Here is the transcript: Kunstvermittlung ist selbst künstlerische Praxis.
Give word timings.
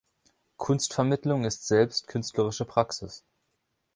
Kunstvermittlung 0.57 1.45
ist 1.45 1.67
selbst 1.67 2.07
künstlerische 2.07 2.65
Praxis. 2.65 3.23